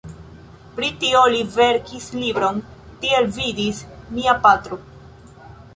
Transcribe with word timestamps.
Pri 0.77 0.87
tio 1.03 1.21
li 1.33 1.43
verkis 1.57 2.07
libron 2.23 2.59
"Tiel 3.05 3.31
vidis 3.39 3.87
mia 4.17 4.37
patro". 4.47 4.81